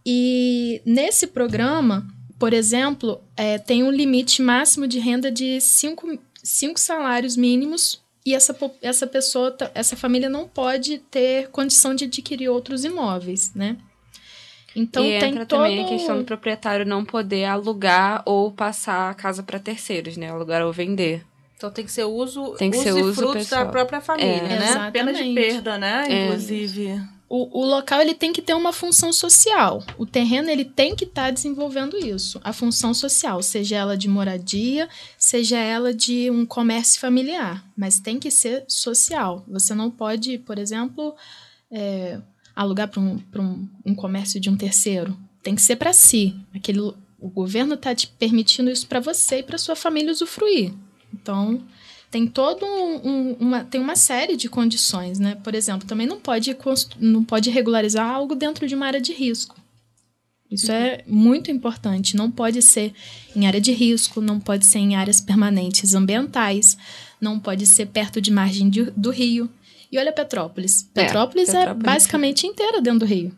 [0.05, 2.07] E nesse programa,
[2.38, 8.35] por exemplo, é, tem um limite máximo de renda de cinco, cinco salários mínimos e
[8.35, 13.77] essa, essa pessoa, essa família não pode ter condição de adquirir outros imóveis, né?
[14.75, 15.61] Então e tem entra todo...
[15.61, 20.31] também a questão do proprietário não poder alugar ou passar a casa para terceiros, né?
[20.31, 21.25] Alugar ou vender.
[21.57, 23.69] Então tem que ser uso, Tem que uso ser e uso frutos da pessoal.
[23.71, 24.59] própria família, É.
[24.59, 24.69] né?
[24.69, 24.93] Exato.
[24.93, 25.35] Pena de Exatamente.
[25.53, 26.07] perda, né?
[26.09, 26.25] É.
[26.27, 27.03] Inclusive.
[27.35, 29.83] O, o local ele tem que ter uma função social.
[29.97, 34.87] O terreno ele tem que estar desenvolvendo isso, a função social, seja ela de moradia,
[35.16, 39.42] seja ela de um comércio familiar, mas tem que ser social.
[39.49, 41.16] Você não pode, por exemplo,
[41.71, 42.21] é,
[42.55, 45.16] alugar para um, um, um comércio de um terceiro.
[45.42, 46.37] Tem que ser para si.
[46.55, 50.75] Aquele, o governo está te permitindo isso para você e para sua família usufruir.
[51.14, 51.62] Então
[52.12, 55.35] tem todo um- um- uma tem uma série de condições, né?
[55.42, 56.55] Por exemplo, também não pode
[57.01, 59.57] não pode regularizar algo dentro de uma área de risco.
[60.51, 62.14] Isso é muito importante.
[62.14, 62.92] Não pode ser
[63.35, 66.77] em área de risco, não pode ser em áreas permanentes ambientais,
[67.18, 69.48] não pode ser perto de margem de- do rio.
[69.90, 70.83] E olha Petrópolis.
[70.94, 71.85] É, Petrópolis é, Petrópolis.
[71.87, 73.33] basicamente inteira dentro do rio.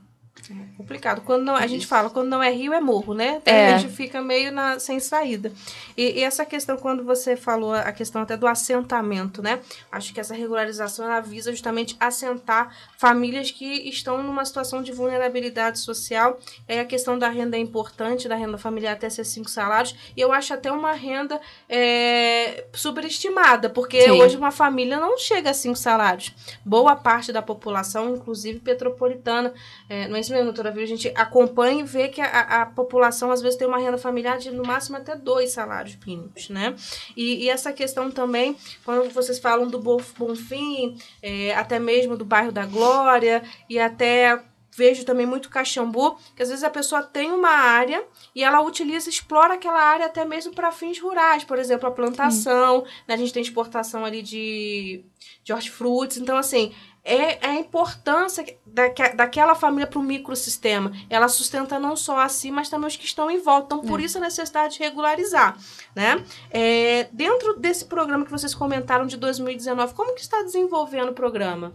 [0.77, 1.23] Complicado.
[1.23, 3.41] Quando não, a gente fala, quando não é rio, é morro, né?
[3.45, 3.75] É.
[3.75, 5.53] A gente fica meio na, sem saída.
[5.97, 9.61] E, e essa questão, quando você falou a questão até do assentamento, né?
[9.91, 15.79] Acho que essa regularização ela visa justamente assentar famílias que estão numa situação de vulnerabilidade
[15.79, 16.39] social.
[16.67, 19.95] É a questão da renda é importante, da renda familiar até ser cinco salários.
[20.17, 24.11] E eu acho até uma renda é, superestimada, porque Sim.
[24.11, 26.33] hoje uma família não chega a cinco salários.
[26.65, 29.53] Boa parte da população, inclusive petropolitana,
[29.89, 30.85] é, não é isso mesmo, doutora Vila?
[30.85, 34.39] A gente acompanha e vê que a, a população às vezes tem uma renda familiar
[34.39, 36.75] de no máximo até dois salários mínimos, né?
[37.17, 42.25] E, e essa questão também, quando vocês falam do Bo- Bonfim, é, até mesmo do
[42.25, 44.43] bairro da Glória, e até
[44.77, 48.03] vejo também muito Caxambu, que às vezes a pessoa tem uma área
[48.35, 52.83] e ela utiliza, explora aquela área até mesmo para fins rurais, por exemplo, a plantação,
[53.07, 53.15] né?
[53.15, 55.05] a gente tem exportação ali de,
[55.45, 56.73] de hortifrutis, então assim,
[57.05, 60.91] é, é a importância daque, daquela família para o microsistema.
[61.11, 63.67] Ela sustenta não só a si, mas também os que estão em volta.
[63.67, 65.57] Então, por isso a necessidade de regularizar.
[65.95, 66.25] Né?
[66.51, 71.75] É, dentro desse programa que vocês comentaram de 2019, como que está desenvolvendo o programa?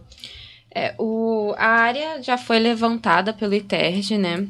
[0.74, 4.46] É, o, a área já foi levantada pelo ITERG, né?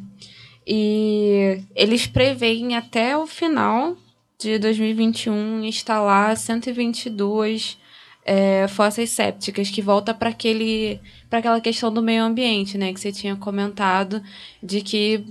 [0.66, 3.96] E eles preveem até o final
[4.38, 7.78] de 2021 instalar 122
[8.24, 12.92] é, fossas sépticas, que volta para aquele para aquela questão do meio ambiente, né?
[12.92, 14.22] Que você tinha comentado,
[14.62, 15.24] de que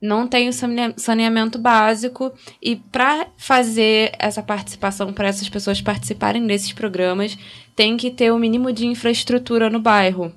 [0.00, 6.46] não tem o sane- saneamento básico e para fazer essa participação, para essas pessoas participarem
[6.46, 7.36] desses programas,
[7.76, 10.32] tem que ter o mínimo de infraestrutura no bairro.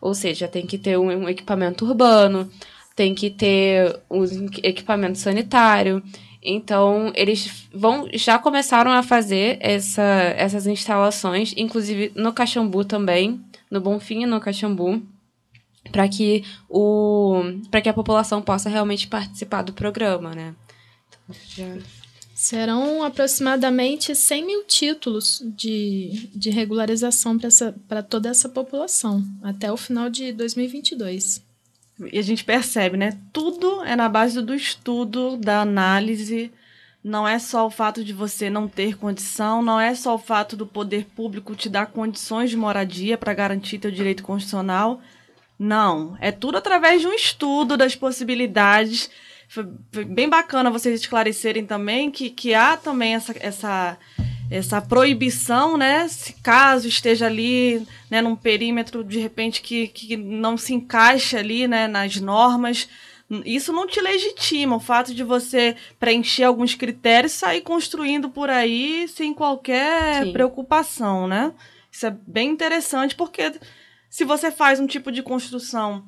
[0.00, 2.48] Ou seja, tem que ter um, um equipamento urbano,
[2.94, 4.24] tem que ter um
[4.62, 6.02] equipamento sanitário.
[6.42, 10.02] Então, eles vão já começaram a fazer essa,
[10.36, 15.02] essas instalações, inclusive no Caxambu também, no Bonfim e no Caxambu,
[15.90, 17.42] para que o
[17.82, 20.54] que a população possa realmente participar do programa, né?
[21.08, 21.82] Então, já-
[22.34, 27.36] Serão aproximadamente 100 mil títulos de, de regularização
[27.88, 31.42] para toda essa população, até o final de 2022.
[32.12, 33.18] E a gente percebe, né?
[33.32, 36.52] Tudo é na base do estudo, da análise.
[37.02, 40.56] Não é só o fato de você não ter condição, não é só o fato
[40.56, 45.00] do poder público te dar condições de moradia para garantir teu direito constitucional.
[45.58, 49.10] Não, é tudo através de um estudo das possibilidades.
[49.48, 49.64] Foi,
[50.04, 53.98] bem bacana vocês esclarecerem também que, que há também essa, essa,
[54.50, 56.08] essa proibição, né?
[56.08, 61.68] Se caso esteja ali, né, num perímetro de repente que, que não se encaixa ali,
[61.68, 62.88] né, nas normas,
[63.44, 64.76] isso não te legitima.
[64.76, 70.32] O fato de você preencher alguns critérios e sair construindo por aí sem qualquer Sim.
[70.32, 71.52] preocupação, né?
[71.92, 73.52] Isso é bem interessante porque
[74.08, 76.04] se você faz um tipo de construção,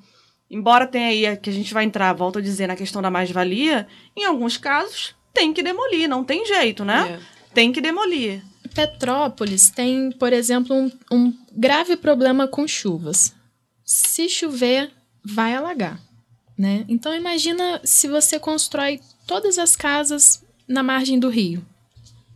[0.50, 3.86] embora tenha aí que a gente vai entrar, volto a dizer, na questão da mais-valia,
[4.16, 7.20] em alguns casos tem que demolir, não tem jeito, né?
[7.36, 7.39] É.
[7.52, 8.42] Tem que demolir.
[8.74, 13.34] Petrópolis tem, por exemplo, um, um grave problema com chuvas.
[13.84, 14.90] Se chover,
[15.24, 16.00] vai alagar,
[16.56, 16.84] né?
[16.88, 21.66] Então imagina se você constrói todas as casas na margem do rio.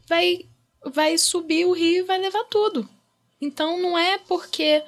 [0.08, 0.46] Vai,
[0.84, 2.88] vai subir o rio e vai levar tudo.
[3.40, 4.82] Então não é porque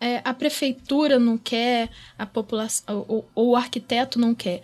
[0.00, 4.62] é, a prefeitura não quer, a população ou, ou o arquiteto não quer.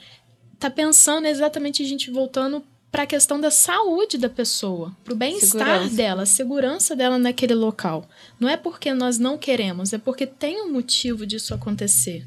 [0.59, 2.65] Tá pensando exatamente a gente voltando
[2.97, 7.53] para a questão da saúde da pessoa, para o bem-estar dela, a segurança dela naquele
[7.55, 8.09] local.
[8.41, 12.27] Não é porque nós não queremos, é porque tem um motivo disso acontecer.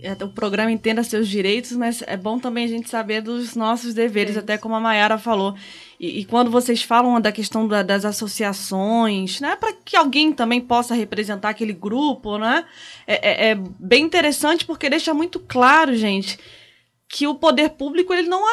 [0.00, 3.94] É, O programa entenda seus direitos, mas é bom também a gente saber dos nossos
[3.94, 5.54] deveres, até como a Mayara falou.
[6.00, 10.60] E, e quando vocês falam da questão da- das associações, né, para que alguém também
[10.60, 12.64] possa representar aquele grupo, né,
[13.06, 13.14] é,
[13.48, 16.36] é- é bem interessante porque deixa muito claro, gente,
[17.08, 18.44] que o poder público ele não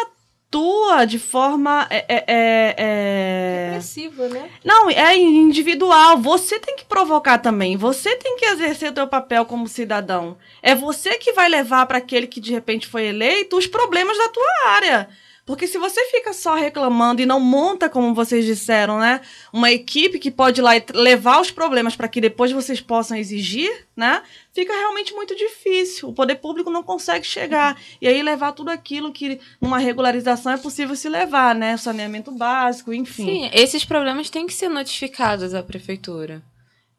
[0.49, 4.49] atua de forma é, é- é- é- Repressiva, né?
[4.63, 6.17] não, é individual.
[6.17, 7.75] Você tem que provocar também.
[7.75, 10.37] Você tem que exercer o teu papel como cidadão.
[10.61, 14.29] É você que vai levar para aquele que de repente foi eleito os problemas da
[14.29, 15.09] tua área.
[15.47, 19.21] Porque se você fica só reclamando e não monta, como vocês disseram, né,
[19.53, 23.15] uma equipe que pode ir lá e levar os problemas para que depois vocês possam
[23.15, 24.21] exigir, né,
[24.53, 26.09] fica realmente muito difícil.
[26.09, 30.57] O poder público não consegue chegar e aí levar tudo aquilo que numa regularização é
[30.57, 33.25] possível se levar, né, saneamento básico, enfim.
[33.25, 36.43] Sim, esses problemas têm que ser notificados à prefeitura.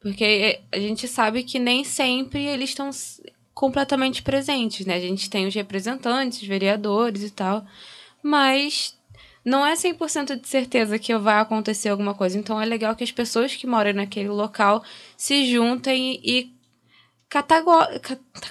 [0.01, 2.89] Porque a gente sabe que nem sempre eles estão
[3.53, 4.95] completamente presentes, né?
[4.95, 7.63] A gente tem os representantes, vereadores e tal,
[8.23, 8.97] mas
[9.43, 12.37] não é 100% de certeza que vai acontecer alguma coisa.
[12.37, 14.83] Então é legal que as pessoas que moram naquele local
[15.17, 16.53] se juntem e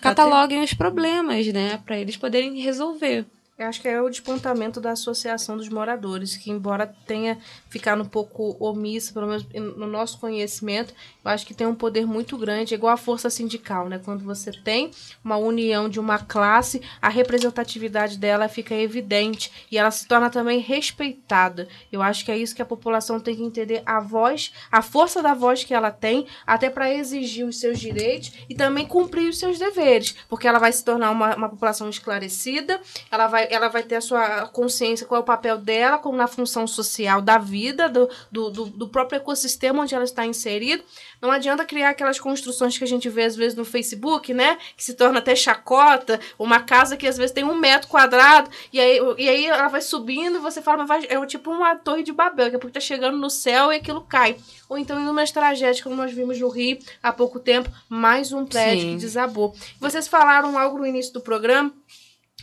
[0.00, 1.78] cataloguem os problemas, né?
[1.84, 3.26] Para eles poderem resolver.
[3.58, 8.08] Eu acho que é o despontamento da Associação dos Moradores, que embora tenha ficado um
[8.08, 10.94] pouco omissa, pelo menos no nosso conhecimento,
[11.24, 14.00] eu acho que tem um poder muito grande, igual a força sindical, né?
[14.04, 14.92] Quando você tem
[15.24, 20.60] uma união de uma classe, a representatividade dela fica evidente e ela se torna também
[20.60, 21.66] respeitada.
[21.90, 25.20] Eu acho que é isso que a população tem que entender, a voz, a força
[25.20, 29.38] da voz que ela tem, até para exigir os seus direitos e também cumprir os
[29.40, 33.82] seus deveres, porque ela vai se tornar uma, uma população esclarecida, ela vai ela vai
[33.82, 37.88] ter a sua consciência qual é o papel dela, como na função social da vida,
[37.88, 40.82] do, do, do, próprio ecossistema onde ela está inserida.
[41.20, 44.58] Não adianta criar aquelas construções que a gente vê às vezes no Facebook, né?
[44.76, 48.80] Que se torna até chacota, uma casa que às vezes tem um metro quadrado, e
[48.80, 52.02] aí, e aí ela vai subindo e você fala, mas vai, é tipo uma torre
[52.02, 54.36] de Babel, que é porque tá chegando no céu e aquilo cai.
[54.68, 58.44] Ou então em umas tragédias, como nós vimos no Rio há pouco tempo, mais um
[58.44, 58.94] prédio Sim.
[58.94, 59.54] que desabou.
[59.80, 61.72] Vocês falaram algo no início do programa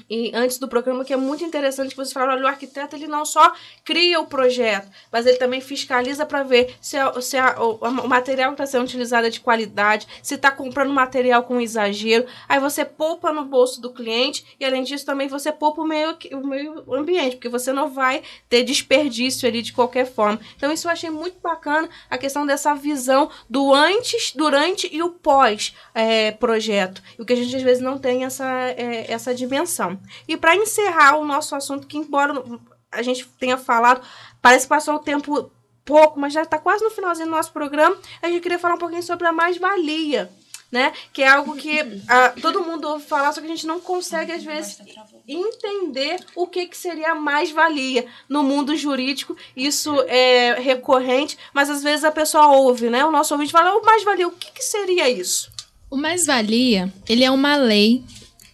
[0.10, 3.08] e antes do programa, que é muito interessante que vocês falaram, olha, o arquiteto ele
[3.08, 3.54] não só
[3.84, 8.08] cria o projeto, mas ele também fiscaliza para ver se, a, se a, o, o,
[8.08, 12.26] material que está sendo utilizado é de qualidade, se está comprando material com exagero.
[12.48, 16.18] Aí você poupa no bolso do cliente e, além disso, também você poupa o meio,
[16.34, 20.40] o meio ambiente, porque você não vai ter desperdício ali de qualquer forma.
[20.58, 25.10] Então, isso eu achei muito bacana, a questão dessa visão do antes, durante e o
[25.10, 27.02] pós-projeto.
[27.18, 29.85] É, o que a gente, às vezes, não tem essa, é, essa dimensão.
[30.28, 32.44] E para encerrar o nosso assunto, que embora
[32.92, 34.02] a gente tenha falado,
[34.42, 35.52] parece que passou o tempo
[35.86, 38.80] pouco, mas já está quase no finalzinho do nosso programa, a gente queria falar um
[38.80, 40.30] pouquinho sobre a mais-valia.
[40.72, 40.92] Né?
[41.14, 44.32] Que é algo que uh, todo mundo ouve falar, só que a gente não consegue,
[44.34, 44.78] às vezes,
[45.26, 48.06] entender o que, que seria a mais-valia.
[48.28, 53.06] No mundo jurídico, isso é recorrente, mas às vezes a pessoa ouve, né?
[53.06, 55.50] O nosso ouvinte fala, o mais-valia, o que, que seria isso?
[55.90, 58.04] O mais-valia, ele é uma lei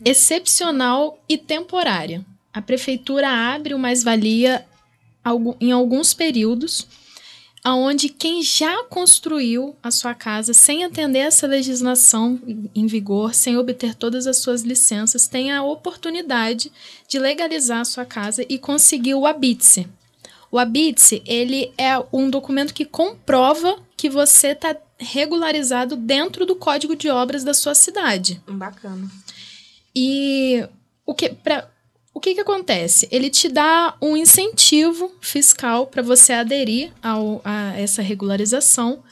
[0.04, 2.26] excepcional e temporária.
[2.54, 4.66] A prefeitura abre o mais-valia
[5.60, 6.88] em alguns períodos,
[7.64, 12.40] aonde quem já construiu a sua casa sem atender essa legislação
[12.74, 16.72] em vigor, sem obter todas as suas licenças, tem a oportunidade
[17.08, 19.88] de legalizar a sua casa e conseguir o habite-se.
[20.52, 26.96] O habite-se, ele é um documento que comprova que você está regularizado dentro do código
[26.96, 28.42] de obras da sua cidade.
[28.48, 29.10] Bacana.
[29.96, 30.66] E
[31.06, 31.70] o que, pra,
[32.14, 33.08] o que, que acontece?
[33.12, 39.04] Ele te dá um incentivo fiscal para você aderir ao, a essa regularização,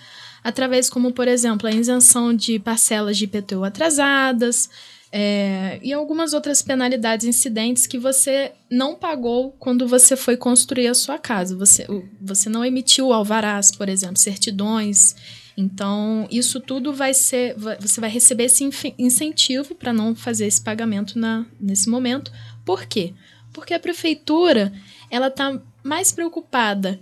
[0.43, 4.69] através como, por exemplo, a isenção de parcelas de IPTU atrasadas
[5.11, 10.93] é, e algumas outras penalidades incidentes que você não pagou quando você foi construir a
[10.93, 11.55] sua casa.
[11.55, 11.87] Você,
[12.21, 15.15] você não emitiu alvarás, por exemplo, certidões
[15.61, 17.53] então, isso tudo vai ser.
[17.81, 18.63] Você vai receber esse
[18.97, 22.31] incentivo para não fazer esse pagamento na, nesse momento.
[22.63, 23.13] Por quê?
[23.51, 24.71] Porque a prefeitura
[25.11, 26.97] ela está mais preocupada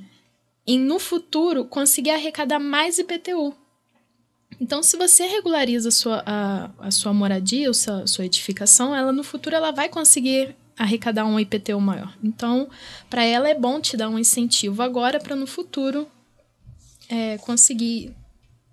[0.65, 3.53] em, no futuro, conseguir arrecadar mais IPTU.
[4.59, 8.95] Então, se você regulariza a sua, a, a sua moradia, a sua, a sua edificação,
[8.95, 12.17] ela no futuro ela vai conseguir arrecadar um IPTU maior.
[12.23, 12.67] Então,
[13.07, 16.07] para ela é bom te dar um incentivo agora para no futuro
[17.07, 18.15] é, conseguir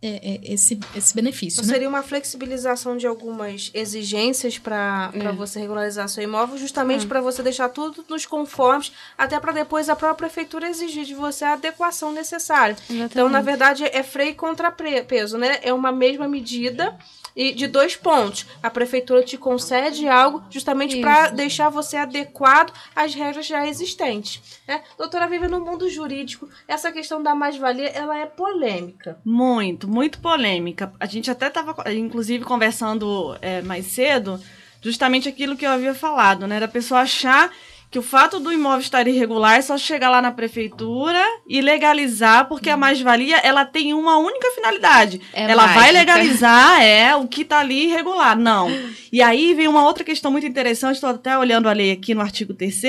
[0.07, 1.61] é, é, esse, esse benefício.
[1.61, 1.73] Então, né?
[1.73, 5.33] Seria uma flexibilização de algumas exigências para é.
[5.33, 7.09] você regularizar seu imóvel, justamente é.
[7.09, 11.47] para você deixar tudo nos conformes, até para depois a própria prefeitura exigir de você
[11.47, 12.75] a adequação necessária.
[12.75, 13.13] Exatamente.
[13.13, 15.59] Então, na verdade, é freio e contrapeso, né?
[15.63, 16.95] É uma mesma medida
[17.35, 18.47] e de dois pontos.
[18.63, 24.61] A prefeitura te concede algo justamente para deixar você adequado às regras já existentes.
[24.67, 24.83] Né?
[24.97, 29.19] Doutora Viva, no mundo jurídico, essa questão da mais-valia ela é polêmica.
[29.25, 30.93] Muito, muito polêmica.
[31.01, 34.41] A gente até estava, inclusive, conversando é, mais cedo,
[34.81, 36.61] justamente aquilo que eu havia falado, né?
[36.61, 37.51] Da pessoa achar
[37.95, 42.49] que o fato do imóvel estar irregular é só chegar lá na prefeitura e legalizar,
[42.49, 45.21] porque a mais-valia ela tem uma única finalidade.
[45.33, 45.81] É ela mágica.
[45.81, 48.37] vai legalizar é o que está ali irregular.
[48.37, 48.69] Não.
[49.13, 52.21] E aí vem uma outra questão muito interessante, estou até olhando a lei aqui no
[52.21, 52.83] artigo 3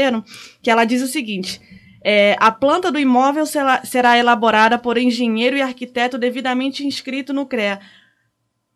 [0.60, 1.62] que ela diz o seguinte:
[2.04, 7.46] é, a planta do imóvel será, será elaborada por engenheiro e arquiteto devidamente inscrito no
[7.46, 7.80] CREA.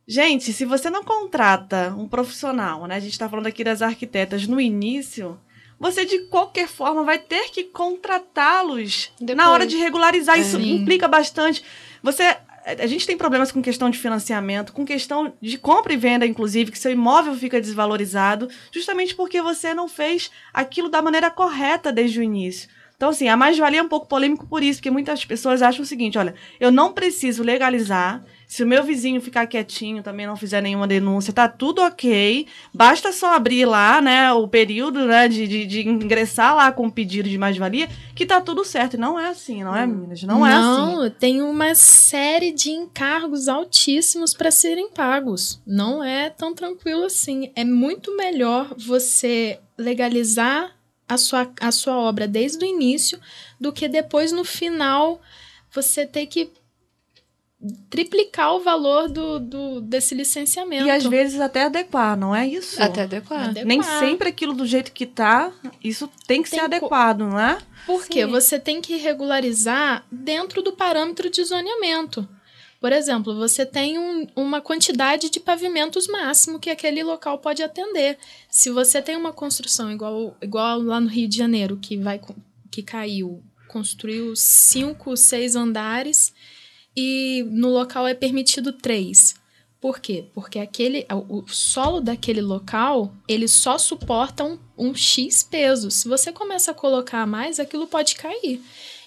[0.08, 2.98] Gente, se você não contrata um profissional, né?
[2.98, 5.39] A gente está falando aqui das arquitetas no início,
[5.80, 10.38] você de qualquer forma vai ter que contratá-los na hora de regularizar.
[10.38, 10.41] É.
[10.41, 11.63] Isso implica bastante.
[12.03, 16.25] Você a gente tem problemas com questão de financiamento, com questão de compra e venda,
[16.25, 21.91] inclusive, que seu imóvel fica desvalorizado, justamente porque você não fez aquilo da maneira correta
[21.91, 22.69] desde o início.
[23.00, 25.86] Então, assim, a mais-valia é um pouco polêmico por isso, porque muitas pessoas acham o
[25.86, 28.22] seguinte: olha, eu não preciso legalizar.
[28.45, 32.45] Se o meu vizinho ficar quietinho, também não fizer nenhuma denúncia, tá tudo ok.
[32.74, 36.91] Basta só abrir lá, né, o período, né, de, de, de ingressar lá com o
[36.91, 38.95] pedido de mais-valia, que tá tudo certo.
[38.95, 40.22] E não é assim, não é, meninas?
[40.24, 40.95] Não, é assim.
[40.95, 45.62] Não, tem uma série de encargos altíssimos para serem pagos.
[45.66, 47.50] Não é tão tranquilo assim.
[47.56, 50.78] É muito melhor você legalizar
[51.10, 53.20] a sua, a sua obra desde o início
[53.60, 55.20] do que depois, no final,
[55.72, 56.51] você ter que
[57.89, 60.86] triplicar o valor do, do desse licenciamento.
[60.86, 62.82] E às vezes até adequar, não é isso?
[62.82, 63.49] Até adequar.
[63.49, 63.66] Adequar.
[63.66, 65.51] Nem sempre aquilo do jeito que tá,
[65.84, 67.57] isso tem que Tem ser adequado, não é?
[67.86, 68.32] Porque Sim.
[68.32, 72.26] você tem que regularizar dentro do parâmetro de zoneamento.
[72.80, 78.17] Por exemplo, você tem um- uma quantidade de pavimentos máximo que aquele local pode atender.
[78.49, 82.21] Se você tem uma construção igual, igual lá no Rio de Janeiro, que, vai,
[82.71, 86.34] que caiu, construiu cinco, seis andares
[86.95, 89.36] e no local é permitido três.
[89.82, 90.25] Por quê?
[90.34, 95.89] Porque aquele, o solo daquele local, ele só suporta um, um X peso.
[95.89, 98.61] Se você começa a colocar mais, aquilo pode cair.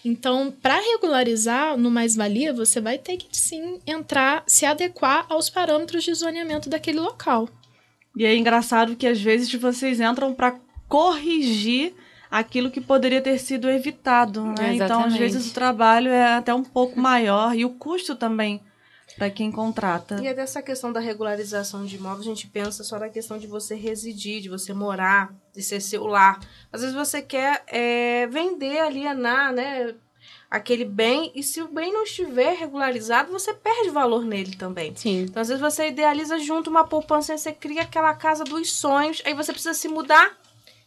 [0.05, 6.03] Então, para regularizar no mais-valia, você vai ter que sim entrar, se adequar aos parâmetros
[6.03, 7.49] de zoneamento daquele local.
[8.17, 10.57] E é engraçado que às vezes vocês entram para
[10.89, 11.95] corrigir
[12.31, 14.55] aquilo que poderia ter sido evitado, né?
[14.55, 15.19] Então, às Exatamente.
[15.19, 18.61] vezes o trabalho é até um pouco maior e o custo também
[19.17, 20.21] para quem contrata.
[20.23, 23.47] E é dessa questão da regularização de imóveis, a gente pensa só na questão de
[23.47, 26.41] você residir, de você morar, de ser seu lar.
[26.73, 29.95] Às vezes você quer é, vender, alienar, né?
[30.51, 34.95] Aquele bem, e se o bem não estiver regularizado, você perde valor nele também.
[34.95, 35.23] Sim.
[35.23, 39.23] Então, às vezes, você idealiza junto uma poupança, aí você cria aquela casa dos sonhos,
[39.25, 40.39] aí você precisa se mudar,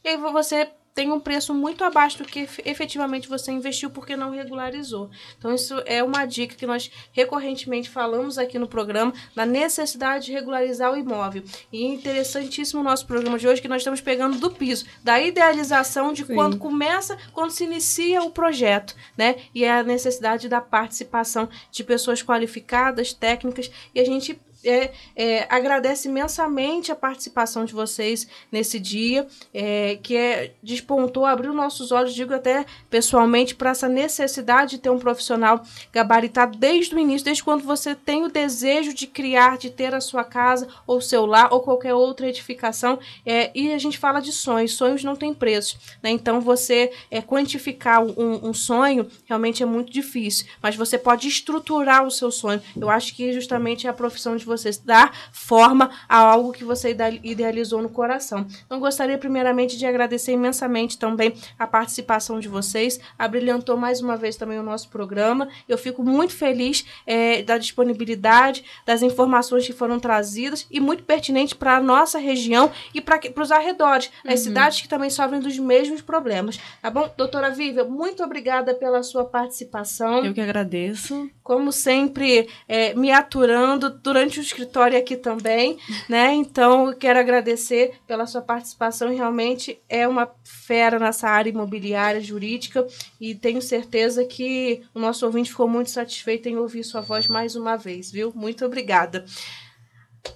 [0.03, 4.15] e aí você tem um preço muito abaixo do que efe- efetivamente você investiu porque
[4.15, 5.09] não regularizou.
[5.37, 10.31] Então, isso é uma dica que nós recorrentemente falamos aqui no programa, da necessidade de
[10.31, 11.43] regularizar o imóvel.
[11.69, 15.19] E é interessantíssimo o nosso programa de hoje, que nós estamos pegando do piso, da
[15.19, 16.33] idealização de Sim.
[16.33, 19.35] quando começa, quando se inicia o projeto, né?
[19.53, 25.47] E é a necessidade da participação de pessoas qualificadas, técnicas, e a gente é, é,
[25.49, 32.13] agradece imensamente a participação de vocês nesse dia, é, que é, despontou, abriu nossos olhos,
[32.13, 35.61] digo até pessoalmente, para essa necessidade de ter um profissional
[35.93, 40.01] gabaritado desde o início, desde quando você tem o desejo de criar, de ter a
[40.01, 42.99] sua casa, ou seu lar, ou qualquer outra edificação.
[43.25, 45.77] É, e a gente fala de sonhos, sonhos não têm preço.
[46.01, 46.09] Né?
[46.09, 52.05] Então, você é, quantificar um, um sonho realmente é muito difícil, mas você pode estruturar
[52.05, 52.61] o seu sonho.
[52.75, 54.45] Eu acho que justamente é a profissão de
[54.83, 58.45] dar forma a algo que você idealizou no coração.
[58.65, 62.99] Então, gostaria primeiramente de agradecer imensamente também a participação de vocês.
[63.17, 65.47] Abrilhantou mais uma vez também o nosso programa.
[65.67, 71.55] Eu fico muito feliz é, da disponibilidade, das informações que foram trazidas e muito pertinente
[71.55, 76.01] para a nossa região e para os arredores, as cidades que também sofrem dos mesmos
[76.01, 76.59] problemas.
[76.81, 77.11] Tá bom?
[77.17, 81.29] Doutora Vivian, muito obrigada pela sua participação Eu que agradeço.
[81.43, 85.77] como sempre, é, me aturando durante escritório aqui também,
[86.07, 86.33] né?
[86.33, 89.13] Então, eu quero agradecer pela sua participação.
[89.13, 92.85] Realmente é uma fera nessa área imobiliária, jurídica,
[93.19, 97.55] e tenho certeza que o nosso ouvinte ficou muito satisfeito em ouvir sua voz mais
[97.55, 98.31] uma vez, viu?
[98.35, 99.25] Muito obrigada.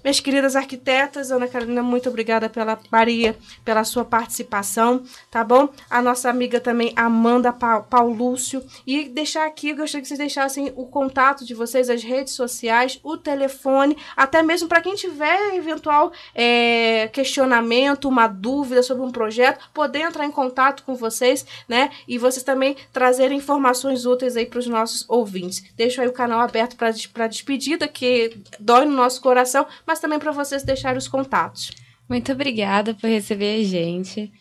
[0.02, 5.68] Minhas queridas arquitetas, Ana Carolina, muito obrigada pela Maria, pela sua participação, tá bom?
[5.88, 8.64] A nossa amiga também, Amanda Pa- Paulúcio.
[8.86, 13.16] E deixar aqui, gostaria que vocês deixassem o contato de vocês, as redes sociais, o
[13.16, 20.00] telefone, até mesmo para quem tiver eventual é, questionamento, uma dúvida sobre um projeto, poder
[20.00, 21.90] entrar em contato com vocês, né?
[22.08, 25.62] E vocês também trazerem informações úteis aí para os nossos ouvintes.
[25.76, 30.32] Deixo aí o canal aberto para despedida, que dói no nosso coração, mas também para
[30.32, 31.70] vocês deixarem os contatos.
[32.08, 34.32] Muito obrigada por receber a gente.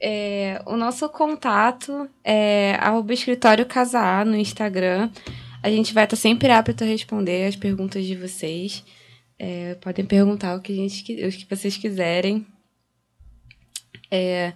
[0.00, 5.10] É, o nosso contato é arroba escritório Casa A no Instagram.
[5.62, 8.84] A gente vai estar sempre apto a responder as perguntas de vocês.
[9.38, 12.46] É, podem perguntar o que, a gente, o que vocês quiserem.
[14.10, 14.52] É,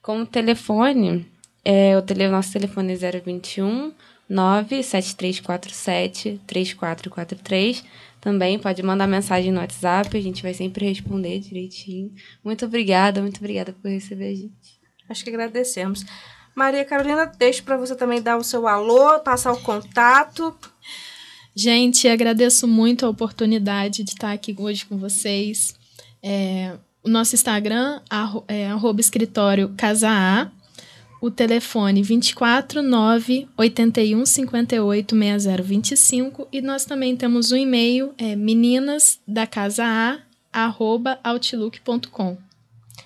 [0.00, 1.26] como telefone,
[1.64, 3.92] é, o, tele, nosso telefone é 021
[4.28, 7.84] 97347 3443.
[8.22, 12.14] Também pode mandar mensagem no WhatsApp, a gente vai sempre responder direitinho.
[12.44, 14.80] Muito obrigada, muito obrigada por receber a gente.
[15.08, 16.06] Acho que agradecemos.
[16.54, 20.56] Maria Carolina, deixo para você também dar o seu alô, passar o contato.
[21.52, 25.74] Gente, agradeço muito a oportunidade de estar aqui hoje com vocês.
[26.22, 28.00] É, o nosso Instagram
[28.46, 30.61] é arroba escritório Casa A.
[31.22, 38.34] o telefone 24 9 81 58 6025 e nós também temos o um e-mail é
[38.34, 40.18] meninas da casa A
[40.52, 42.36] arroba outlook.com.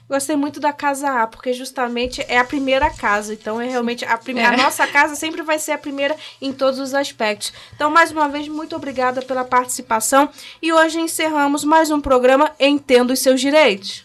[0.09, 3.35] Gostei muito da casa A, porque justamente é a primeira casa.
[3.35, 4.41] Então, é realmente a, prime...
[4.41, 4.47] É.
[4.47, 7.53] a nossa casa sempre vai ser a primeira em todos os aspectos.
[7.75, 10.29] Então, mais uma vez, muito obrigada pela participação.
[10.63, 14.05] E hoje encerramos mais um programa Entenda os Seus Direitos.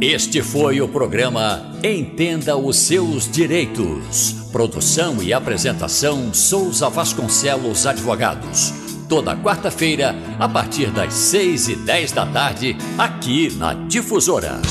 [0.00, 4.32] Este foi o programa Entenda os Seus Direitos.
[4.50, 8.72] Produção e apresentação Souza Vasconcelos Advogados.
[9.10, 14.62] Toda quarta-feira, a partir das seis e dez da tarde, aqui na Difusora.